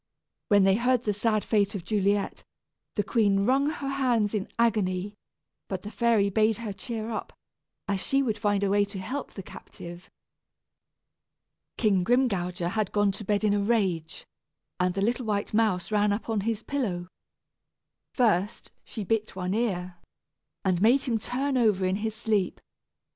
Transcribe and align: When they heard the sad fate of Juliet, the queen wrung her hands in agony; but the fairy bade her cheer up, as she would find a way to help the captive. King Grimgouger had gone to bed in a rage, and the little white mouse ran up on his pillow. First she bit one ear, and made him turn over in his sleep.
When 0.47 0.63
they 0.63 0.73
heard 0.77 1.03
the 1.03 1.13
sad 1.13 1.45
fate 1.45 1.75
of 1.75 1.83
Juliet, 1.83 2.43
the 2.95 3.03
queen 3.03 3.45
wrung 3.45 3.69
her 3.69 3.87
hands 3.87 4.33
in 4.33 4.47
agony; 4.57 5.13
but 5.67 5.83
the 5.83 5.91
fairy 5.91 6.27
bade 6.27 6.57
her 6.57 6.73
cheer 6.73 7.11
up, 7.11 7.31
as 7.87 7.99
she 8.01 8.23
would 8.23 8.39
find 8.39 8.63
a 8.63 8.69
way 8.71 8.83
to 8.83 8.97
help 8.97 9.33
the 9.33 9.43
captive. 9.43 10.09
King 11.77 12.03
Grimgouger 12.03 12.69
had 12.69 12.91
gone 12.91 13.11
to 13.11 13.23
bed 13.23 13.43
in 13.43 13.53
a 13.53 13.59
rage, 13.61 14.25
and 14.79 14.95
the 14.95 15.03
little 15.03 15.27
white 15.27 15.53
mouse 15.53 15.91
ran 15.91 16.11
up 16.11 16.29
on 16.29 16.39
his 16.41 16.63
pillow. 16.63 17.07
First 18.15 18.71
she 18.83 19.03
bit 19.03 19.35
one 19.35 19.53
ear, 19.53 19.97
and 20.65 20.81
made 20.81 21.03
him 21.03 21.19
turn 21.19 21.57
over 21.59 21.85
in 21.85 21.97
his 21.97 22.15
sleep. 22.15 22.59